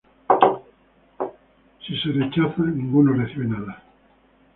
Si 1.85 1.93
es 1.93 2.15
rechazado, 2.15 2.65
ninguno 2.65 3.13
recibe 3.13 3.45
nada. 3.45 3.83